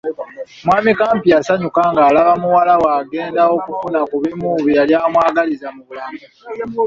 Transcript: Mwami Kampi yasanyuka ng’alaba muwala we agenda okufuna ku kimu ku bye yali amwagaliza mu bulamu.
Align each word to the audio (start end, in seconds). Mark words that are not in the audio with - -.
Mwami 0.65 0.91
Kampi 0.99 1.27
yasanyuka 1.35 1.81
ng’alaba 1.91 2.33
muwala 2.41 2.73
we 2.81 2.87
agenda 3.01 3.41
okufuna 3.55 3.99
ku 4.09 4.15
kimu 4.23 4.47
ku 4.55 4.59
bye 4.65 4.73
yali 4.79 4.93
amwagaliza 5.05 5.67
mu 5.75 5.81
bulamu. 5.87 6.19